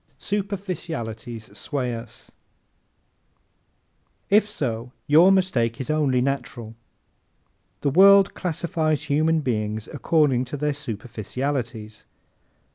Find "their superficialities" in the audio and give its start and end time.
10.57-12.07